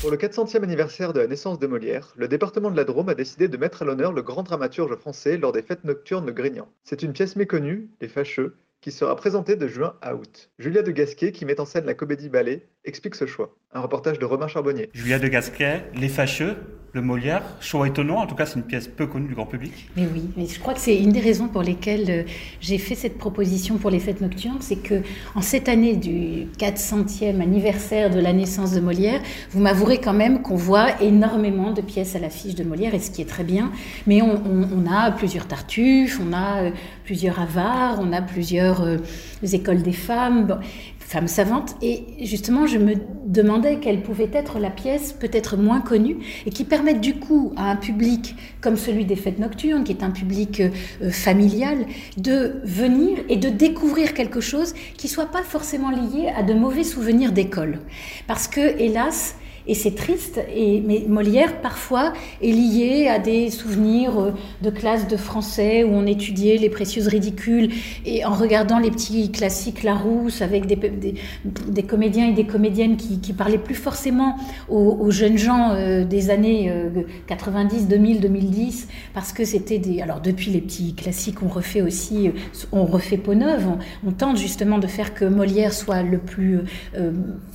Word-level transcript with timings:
Pour 0.00 0.10
le 0.10 0.16
400e 0.16 0.62
anniversaire 0.62 1.12
de 1.12 1.20
la 1.20 1.26
naissance 1.26 1.58
de 1.58 1.66
Molière, 1.66 2.14
le 2.16 2.26
département 2.26 2.70
de 2.70 2.76
la 2.76 2.84
Drôme 2.84 3.10
a 3.10 3.14
décidé 3.14 3.48
de 3.48 3.56
mettre 3.58 3.82
à 3.82 3.84
l'honneur 3.84 4.14
le 4.14 4.22
grand 4.22 4.42
dramaturge 4.42 4.96
français 4.96 5.36
lors 5.36 5.52
des 5.52 5.60
fêtes 5.60 5.84
nocturnes 5.84 6.24
de 6.24 6.32
Grignan. 6.32 6.68
C'est 6.84 7.02
une 7.02 7.12
pièce 7.12 7.36
méconnue, 7.36 7.90
Les 8.00 8.08
Fâcheux, 8.08 8.56
qui 8.80 8.92
sera 8.92 9.14
présentée 9.14 9.56
de 9.56 9.68
juin 9.68 9.96
à 10.00 10.14
août. 10.14 10.50
Julia 10.58 10.80
de 10.80 10.90
Gasquet, 10.90 11.32
qui 11.32 11.44
met 11.44 11.60
en 11.60 11.66
scène 11.66 11.84
la 11.84 11.92
comédie 11.92 12.30
ballet, 12.30 12.66
explique 12.86 13.14
ce 13.14 13.26
choix. 13.26 13.54
Un 13.72 13.80
reportage 13.80 14.18
de 14.18 14.24
Romain 14.24 14.48
Charbonnier. 14.48 14.88
Julia 14.94 15.18
de 15.18 15.28
Gasquet, 15.28 15.84
Les 15.94 16.08
Fâcheux, 16.08 16.56
le 16.92 17.02
Molière, 17.02 17.42
choix 17.60 17.86
étonnant, 17.86 18.16
en 18.16 18.26
tout 18.26 18.34
cas 18.34 18.46
c'est 18.46 18.56
une 18.56 18.64
pièce 18.64 18.88
peu 18.88 19.06
connue 19.06 19.28
du 19.28 19.34
grand 19.34 19.46
public. 19.46 19.88
Mais 19.96 20.08
oui, 20.12 20.24
mais 20.36 20.46
je 20.46 20.58
crois 20.58 20.74
que 20.74 20.80
c'est 20.80 20.98
une 20.98 21.12
des 21.12 21.20
raisons 21.20 21.46
pour 21.46 21.62
lesquelles 21.62 22.10
euh, 22.10 22.22
j'ai 22.60 22.78
fait 22.78 22.96
cette 22.96 23.16
proposition 23.16 23.76
pour 23.76 23.90
les 23.90 24.00
fêtes 24.00 24.20
nocturnes, 24.20 24.58
c'est 24.60 24.82
que 24.82 25.02
en 25.36 25.40
cette 25.40 25.68
année 25.68 25.94
du 25.94 26.46
400e 26.58 27.40
anniversaire 27.40 28.10
de 28.10 28.18
la 28.18 28.32
naissance 28.32 28.72
de 28.72 28.80
Molière, 28.80 29.20
vous 29.50 29.60
m'avouerez 29.60 29.98
quand 29.98 30.12
même 30.12 30.42
qu'on 30.42 30.56
voit 30.56 31.00
énormément 31.00 31.70
de 31.70 31.80
pièces 31.80 32.16
à 32.16 32.18
l'affiche 32.18 32.56
de 32.56 32.64
Molière, 32.64 32.94
et 32.94 32.98
ce 32.98 33.10
qui 33.12 33.22
est 33.22 33.28
très 33.28 33.44
bien, 33.44 33.70
mais 34.06 34.20
on, 34.22 34.40
a 34.90 35.10
plusieurs 35.12 35.46
Tartuffes, 35.46 36.20
on 36.20 36.32
a 36.32 36.62
euh, 36.62 36.70
plusieurs 37.04 37.38
Avares, 37.38 37.98
on 38.00 38.12
a 38.12 38.22
plusieurs 38.22 38.82
euh, 38.82 38.96
écoles 39.52 39.82
des 39.82 39.92
femmes. 39.92 40.58
Femme 41.10 41.26
savante. 41.26 41.74
Et 41.82 42.04
justement, 42.20 42.68
je 42.68 42.78
me 42.78 42.94
demandais 43.26 43.80
quelle 43.80 44.00
pouvait 44.00 44.30
être 44.32 44.60
la 44.60 44.70
pièce 44.70 45.12
peut-être 45.12 45.56
moins 45.56 45.80
connue 45.80 46.18
et 46.46 46.50
qui 46.50 46.62
permette 46.62 47.00
du 47.00 47.14
coup 47.16 47.52
à 47.56 47.68
un 47.68 47.74
public 47.74 48.36
comme 48.60 48.76
celui 48.76 49.04
des 49.04 49.16
fêtes 49.16 49.40
nocturnes, 49.40 49.82
qui 49.82 49.90
est 49.90 50.04
un 50.04 50.12
public 50.12 50.60
euh, 50.60 51.10
familial, 51.10 51.84
de 52.16 52.60
venir 52.62 53.18
et 53.28 53.36
de 53.36 53.48
découvrir 53.48 54.14
quelque 54.14 54.40
chose 54.40 54.72
qui 54.96 55.08
soit 55.08 55.26
pas 55.26 55.42
forcément 55.42 55.90
lié 55.90 56.32
à 56.36 56.44
de 56.44 56.54
mauvais 56.54 56.84
souvenirs 56.84 57.32
d'école. 57.32 57.80
Parce 58.28 58.46
que, 58.46 58.60
hélas, 58.80 59.34
et 59.70 59.74
c'est 59.74 59.94
triste, 59.94 60.40
et, 60.52 60.82
mais 60.84 61.04
Molière 61.06 61.60
parfois 61.60 62.12
est 62.42 62.50
lié 62.50 63.06
à 63.06 63.20
des 63.20 63.50
souvenirs 63.50 64.18
euh, 64.18 64.30
de 64.62 64.70
classe 64.70 65.06
de 65.06 65.16
français 65.16 65.84
où 65.84 65.90
on 65.92 66.06
étudiait 66.06 66.56
les 66.56 66.68
précieuses 66.68 67.06
ridicules. 67.06 67.70
Et 68.04 68.24
en 68.24 68.34
regardant 68.34 68.80
les 68.80 68.90
petits 68.90 69.30
classiques 69.30 69.84
Larousse 69.84 70.42
avec 70.42 70.66
des, 70.66 70.74
des, 70.74 71.82
comédiens 71.84 72.30
et 72.30 72.32
des 72.32 72.48
comédiennes 72.48 72.96
qui, 72.96 73.20
qui 73.20 73.32
parlaient 73.32 73.58
plus 73.58 73.76
forcément 73.76 74.36
aux, 74.68 75.08
jeunes 75.12 75.38
gens 75.38 75.70
euh, 75.70 76.04
des 76.04 76.30
années 76.30 76.72
90, 77.28 77.86
2000, 77.86 78.20
2010 78.20 78.88
parce 79.14 79.32
que 79.32 79.44
c'était 79.44 79.78
des... 79.78 80.02
Alors 80.02 80.20
depuis 80.20 80.50
les 80.50 80.60
petits 80.60 80.94
classiques, 80.94 81.44
on 81.44 81.48
refait 81.48 81.82
aussi, 81.82 82.26
euh, 82.26 82.32
on 82.72 82.86
refait 82.86 83.18
peau 83.18 83.34
neuve, 83.34 83.68
on, 84.04 84.10
tente 84.10 84.36
justement 84.36 84.78
de 84.78 84.88
faire 84.88 85.14
que 85.14 85.24
Molière 85.24 85.72
soit 85.72 86.02
le 86.02 86.18
plus 86.18 86.58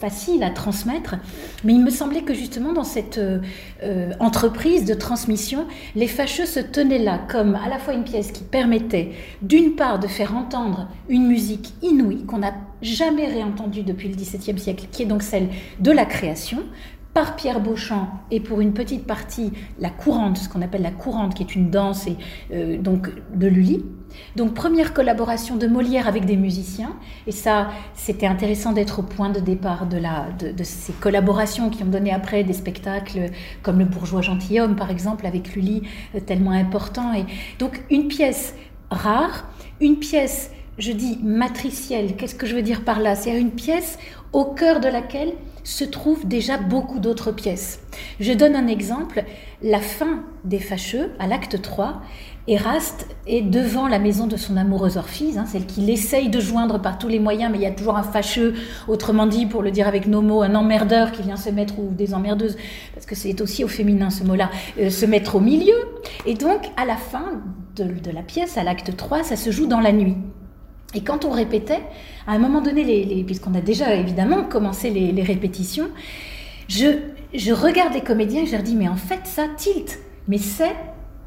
facile 0.00 0.42
à 0.42 0.50
transmettre, 0.50 1.14
mais 1.62 1.74
il 1.74 1.84
me 1.84 1.90
semblait 2.00 2.22
que 2.22 2.32
justement 2.32 2.72
dans 2.72 2.84
cette 2.84 3.18
euh, 3.18 3.40
euh, 3.82 4.12
entreprise 4.20 4.86
de 4.86 4.94
transmission, 4.94 5.66
les 5.94 6.06
fâcheux 6.06 6.46
se 6.46 6.58
tenaient 6.58 6.98
là 6.98 7.20
comme 7.28 7.54
à 7.54 7.68
la 7.68 7.78
fois 7.78 7.92
une 7.92 8.04
pièce 8.04 8.32
qui 8.32 8.42
permettait 8.42 9.10
d'une 9.42 9.74
part 9.74 9.98
de 9.98 10.06
faire 10.06 10.34
entendre 10.34 10.88
une 11.10 11.26
musique 11.26 11.74
inouïe 11.82 12.24
qu'on 12.24 12.38
n'a 12.38 12.54
jamais 12.80 13.26
réentendue 13.26 13.82
depuis 13.82 14.08
le 14.08 14.14
XVIIe 14.14 14.58
siècle, 14.58 14.86
qui 14.90 15.02
est 15.02 15.06
donc 15.06 15.22
celle 15.22 15.48
de 15.78 15.90
la 15.90 16.06
création, 16.06 16.62
par 17.14 17.34
Pierre 17.34 17.60
Beauchamp 17.60 18.08
et 18.30 18.40
pour 18.40 18.60
une 18.60 18.72
petite 18.72 19.06
partie 19.06 19.52
la 19.80 19.90
courante, 19.90 20.38
ce 20.38 20.48
qu'on 20.48 20.62
appelle 20.62 20.82
la 20.82 20.92
courante, 20.92 21.34
qui 21.34 21.42
est 21.42 21.54
une 21.54 21.70
danse 21.70 22.06
et 22.06 22.16
euh, 22.52 22.78
donc 22.78 23.10
de 23.34 23.46
Lully. 23.48 23.84
Donc 24.36 24.54
première 24.54 24.92
collaboration 24.92 25.56
de 25.56 25.66
Molière 25.66 26.08
avec 26.08 26.24
des 26.24 26.36
musiciens 26.36 26.92
et 27.26 27.32
ça 27.32 27.70
c'était 27.94 28.26
intéressant 28.26 28.72
d'être 28.72 29.00
au 29.00 29.02
point 29.02 29.30
de 29.30 29.38
départ 29.38 29.86
de, 29.86 29.98
de, 30.52 30.64
ces 30.64 30.92
collaborations 30.94 31.70
qui 31.70 31.82
ont 31.84 31.86
donné 31.86 32.12
après 32.12 32.42
des 32.42 32.52
spectacles 32.52 33.26
comme 33.62 33.78
le 33.78 33.84
Bourgeois 33.84 34.20
gentilhomme 34.20 34.74
par 34.74 34.90
exemple 34.90 35.26
avec 35.26 35.54
Lully 35.54 35.82
euh, 36.14 36.20
tellement 36.20 36.50
important 36.52 37.14
et 37.14 37.24
donc 37.60 37.84
une 37.90 38.08
pièce 38.08 38.54
rare, 38.90 39.48
une 39.80 39.96
pièce 39.96 40.50
je 40.80 40.92
dis 40.92 41.18
matricielle. 41.22 42.16
Qu'est-ce 42.16 42.34
que 42.34 42.46
je 42.46 42.56
veux 42.56 42.62
dire 42.62 42.84
par 42.84 43.00
là? 43.00 43.14
C'est 43.14 43.38
une 43.38 43.50
pièce 43.50 43.98
au 44.32 44.44
cœur 44.44 44.80
de 44.80 44.88
laquelle 44.88 45.32
se 45.62 45.84
trouvent 45.84 46.26
déjà 46.26 46.56
beaucoup 46.56 46.98
d'autres 46.98 47.32
pièces. 47.32 47.80
Je 48.18 48.32
donne 48.32 48.56
un 48.56 48.66
exemple. 48.66 49.24
La 49.62 49.80
fin 49.80 50.24
des 50.44 50.58
Fâcheux, 50.58 51.12
à 51.18 51.26
l'acte 51.26 51.60
3, 51.60 52.00
Eraste 52.48 53.06
est 53.26 53.42
devant 53.42 53.86
la 53.86 53.98
maison 53.98 54.26
de 54.26 54.38
son 54.38 54.56
amoureuse 54.56 54.96
Orphise, 54.96 55.36
hein, 55.36 55.44
celle 55.46 55.66
qu'il 55.66 55.90
essaye 55.90 56.30
de 56.30 56.40
joindre 56.40 56.80
par 56.80 56.98
tous 56.98 57.08
les 57.08 57.18
moyens, 57.18 57.52
mais 57.52 57.58
il 57.58 57.62
y 57.62 57.66
a 57.66 57.70
toujours 57.70 57.98
un 57.98 58.02
fâcheux, 58.02 58.54
autrement 58.88 59.26
dit, 59.26 59.44
pour 59.44 59.62
le 59.62 59.70
dire 59.70 59.86
avec 59.86 60.06
nos 60.06 60.22
mots, 60.22 60.42
un 60.42 60.54
emmerdeur 60.54 61.12
qui 61.12 61.22
vient 61.22 61.36
se 61.36 61.50
mettre, 61.50 61.78
ou 61.78 61.90
des 61.90 62.14
emmerdeuses, 62.14 62.56
parce 62.94 63.04
que 63.04 63.14
c'est 63.14 63.38
aussi 63.42 63.62
au 63.62 63.68
féminin 63.68 64.08
ce 64.08 64.24
mot-là, 64.24 64.50
euh, 64.80 64.88
se 64.88 65.04
mettre 65.04 65.36
au 65.36 65.40
milieu. 65.40 65.76
Et 66.24 66.34
donc, 66.34 66.70
à 66.78 66.86
la 66.86 66.96
fin 66.96 67.42
de, 67.76 67.84
de 67.84 68.10
la 68.10 68.22
pièce, 68.22 68.56
à 68.56 68.64
l'acte 68.64 68.96
3, 68.96 69.22
ça 69.24 69.36
se 69.36 69.50
joue 69.50 69.66
dans 69.66 69.80
la 69.80 69.92
nuit. 69.92 70.16
Et 70.94 71.02
quand 71.02 71.24
on 71.24 71.30
répétait, 71.30 71.80
à 72.26 72.32
un 72.32 72.38
moment 72.38 72.60
donné, 72.60 73.24
puisqu'on 73.24 73.54
a 73.54 73.60
déjà 73.60 73.94
évidemment 73.94 74.44
commencé 74.44 74.90
les, 74.90 75.22
répétitions, 75.22 75.88
je, 76.68 76.86
je 77.34 77.52
regarde 77.52 77.94
les 77.94 78.00
comédiens 78.00 78.42
et 78.42 78.46
je 78.46 78.52
leur 78.52 78.62
dis, 78.62 78.74
mais 78.74 78.88
en 78.88 78.96
fait, 78.96 79.20
ça 79.24 79.46
tilt. 79.56 79.98
Mais 80.28 80.38
c'est 80.38 80.74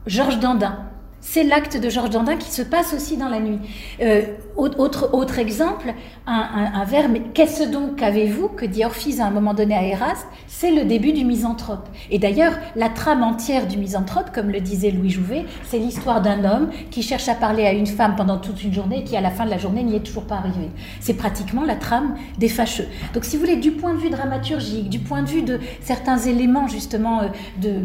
Georges 0.06 0.40
Dandin. 0.40 0.93
C'est 1.26 1.44
l'acte 1.44 1.78
de 1.78 1.90
Georges 1.90 2.10
Dandin 2.10 2.36
qui 2.36 2.52
se 2.52 2.62
passe 2.62 2.94
aussi 2.94 3.16
dans 3.16 3.30
la 3.30 3.40
nuit. 3.40 3.58
Euh, 4.02 4.24
autre, 4.58 5.40
exemple, 5.40 5.94
un, 6.28 6.72
un, 6.76 6.84
vers, 6.84 7.08
mais 7.08 7.22
qu'est-ce 7.34 7.64
donc 7.64 7.96
qu'avez-vous 7.96 8.50
que 8.50 8.66
dit 8.66 8.84
Orphise 8.84 9.22
à 9.22 9.26
un 9.26 9.32
moment 9.32 9.54
donné 9.54 9.74
à 9.74 9.84
Eraste? 9.84 10.28
C'est 10.48 10.72
le 10.72 10.84
début 10.84 11.14
du 11.14 11.24
misanthrope. 11.24 11.88
Et 12.12 12.20
d'ailleurs, 12.20 12.54
la 12.76 12.90
trame 12.90 13.24
entière 13.24 13.68
du 13.68 13.78
misanthrope, 13.78 14.32
comme 14.34 14.50
le 14.50 14.60
disait 14.60 14.92
Louis 14.92 15.10
Jouvet, 15.10 15.46
c'est 15.64 15.80
l'histoire 15.80 16.22
d'un 16.22 16.44
homme 16.44 16.70
qui 16.92 17.02
cherche 17.02 17.30
à 17.30 17.36
parler 17.36 17.66
à 17.66 17.72
une 17.72 17.88
femme 17.88 18.16
pendant 18.16 18.38
toute 18.38 18.62
une 18.62 18.74
journée 18.74 19.00
et 19.00 19.04
qui, 19.06 19.16
à 19.16 19.22
la 19.22 19.32
fin 19.32 19.46
de 19.46 19.50
la 19.50 19.58
journée, 19.58 19.82
n'y 19.82 19.96
est 19.96 20.06
toujours 20.06 20.26
pas 20.26 20.36
arrivé. 20.36 20.72
C'est 21.00 21.16
pratiquement 21.16 21.64
la 21.64 21.76
trame 21.76 22.16
des 22.38 22.50
fâcheux. 22.50 22.88
Donc, 23.14 23.24
si 23.24 23.38
vous 23.38 23.44
voulez, 23.44 23.56
du 23.56 23.72
point 23.72 23.94
de 23.94 24.00
vue 24.00 24.10
dramaturgique, 24.10 24.90
du 24.90 25.00
point 25.00 25.24
de 25.24 25.30
vue 25.30 25.42
de 25.42 25.60
certains 25.82 26.18
éléments, 26.18 26.68
justement, 26.68 27.22
euh, 27.22 27.28
de, 27.62 27.80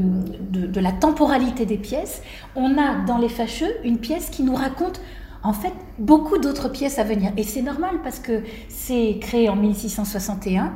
de, 0.50 0.66
de 0.66 0.80
la 0.80 0.92
temporalité 0.92 1.66
des 1.66 1.78
pièces, 1.78 2.20
on 2.56 2.76
a 2.76 3.04
dans 3.06 3.16
les 3.16 3.27
fâcheux 3.28 3.74
une 3.84 3.98
pièce 3.98 4.30
qui 4.30 4.42
nous 4.42 4.54
raconte 4.54 5.00
en 5.42 5.52
fait 5.52 5.72
beaucoup 5.98 6.38
d'autres 6.38 6.68
pièces 6.68 6.98
à 6.98 7.04
venir. 7.04 7.32
Et 7.36 7.42
c'est 7.42 7.62
normal 7.62 8.00
parce 8.02 8.18
que 8.18 8.42
c'est 8.68 9.18
créé 9.20 9.48
en 9.48 9.56
1661. 9.56 10.72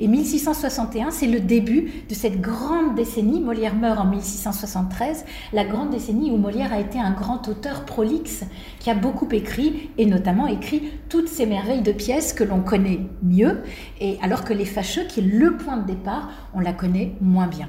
Et 0.00 0.08
1661, 0.08 1.10
c'est 1.10 1.26
le 1.26 1.40
début 1.40 1.90
de 2.08 2.14
cette 2.14 2.40
grande 2.40 2.94
décennie. 2.94 3.40
Molière 3.40 3.74
meurt 3.74 3.98
en 3.98 4.06
1673, 4.06 5.24
la 5.52 5.64
grande 5.64 5.90
décennie 5.90 6.30
où 6.30 6.36
Molière 6.38 6.72
a 6.72 6.80
été 6.80 6.98
un 6.98 7.12
grand 7.12 7.46
auteur 7.48 7.84
prolixe 7.84 8.44
qui 8.80 8.90
a 8.90 8.94
beaucoup 8.94 9.28
écrit, 9.32 9.90
et 9.98 10.06
notamment 10.06 10.46
écrit 10.46 10.92
toutes 11.08 11.28
ces 11.28 11.46
merveilles 11.46 11.82
de 11.82 11.92
pièces 11.92 12.32
que 12.32 12.44
l'on 12.44 12.60
connaît 12.60 13.00
mieux, 13.22 13.62
et 14.00 14.18
alors 14.22 14.44
que 14.44 14.54
Les 14.54 14.64
Fâcheux, 14.64 15.04
qui 15.08 15.20
est 15.20 15.24
le 15.24 15.56
point 15.56 15.76
de 15.76 15.86
départ, 15.86 16.30
on 16.54 16.60
la 16.60 16.72
connaît 16.72 17.12
moins 17.20 17.48
bien. 17.48 17.68